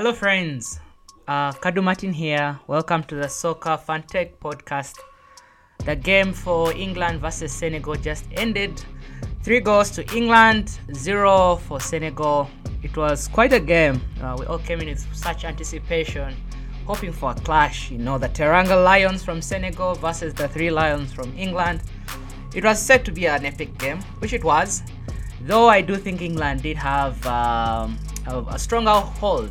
[0.00, 0.80] Hello, friends.
[1.28, 2.58] Uh, Kadu Martin here.
[2.66, 4.94] Welcome to the Soccer Fantake podcast.
[5.84, 8.82] The game for England versus Senegal just ended.
[9.42, 12.48] Three goals to England, zero for Senegal.
[12.82, 14.00] It was quite a game.
[14.22, 16.34] Uh, we all came in with such anticipation,
[16.86, 17.90] hoping for a clash.
[17.90, 21.82] You know, the Teranga Lions from Senegal versus the Three Lions from England.
[22.54, 24.82] It was said to be an epic game, which it was.
[25.42, 29.50] Though I do think England did have um, a, a stronger hold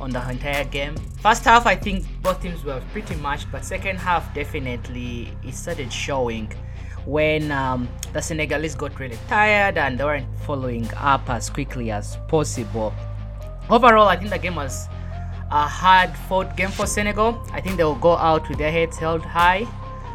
[0.00, 0.94] on the entire game.
[1.20, 5.92] First half, I think both teams were pretty much, but second half definitely it started
[5.92, 6.52] showing
[7.04, 12.16] when um, the Senegalese got really tired and they weren't following up as quickly as
[12.28, 12.92] possible.
[13.70, 14.88] Overall, I think the game was
[15.50, 17.42] a hard fought game for Senegal.
[17.52, 19.66] I think they will go out with their heads held high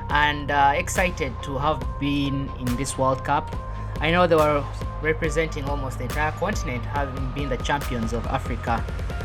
[0.10, 3.56] and uh, excited to have been in this World Cup.
[4.00, 4.64] I know they were
[5.02, 8.84] representing almost the entire continent, having been the champions of Africa.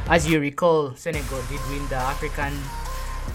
[0.08, 2.56] As you recall, Senegal did win the African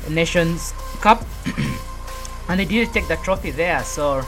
[0.09, 1.23] Nations Cup,
[2.49, 3.83] and they did take the trophy there.
[3.83, 4.23] So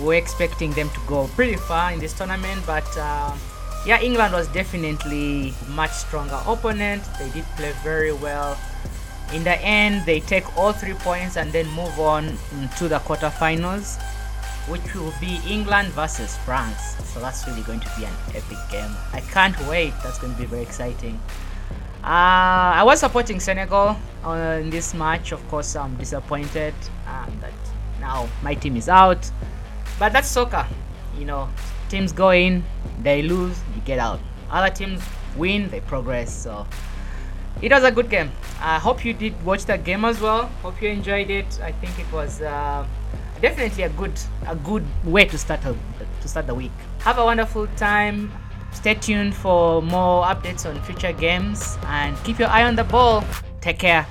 [0.00, 2.66] we're expecting them to go pretty far in this tournament.
[2.66, 3.32] But uh,
[3.86, 7.04] yeah, England was definitely much stronger opponent.
[7.20, 8.58] They did play very well.
[9.32, 12.36] In the end, they take all three points and then move on
[12.78, 14.02] to the quarterfinals
[14.68, 16.96] which will be England versus France.
[17.12, 18.90] So that's really going to be an epic game.
[19.12, 19.92] I can't wait.
[20.02, 21.20] That's going to be very exciting.
[22.04, 25.32] Uh, I was supporting Senegal uh, in this match.
[25.32, 26.74] Of course, I'm disappointed
[27.08, 27.54] um, that
[27.98, 29.30] now my team is out.
[29.98, 30.66] But that's soccer.
[31.18, 31.48] You know,
[31.88, 32.62] teams go in,
[33.02, 34.20] they lose, you get out.
[34.50, 35.00] Other teams
[35.34, 36.30] win, they progress.
[36.30, 36.66] So
[37.62, 38.30] it was a good game.
[38.60, 40.46] I hope you did watch that game as well.
[40.60, 41.58] Hope you enjoyed it.
[41.62, 42.42] I think it was.
[42.42, 42.86] Uh,
[43.40, 45.74] definitely a good a good way to start a,
[46.20, 46.72] to start the week.
[47.00, 48.30] Have a wonderful time.
[48.74, 53.24] Stay tuned for more updates on future games and keep your eye on the ball.
[53.62, 54.06] Take care.